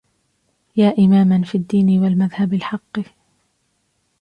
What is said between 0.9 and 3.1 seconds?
إماما في الدين والمذهب الحق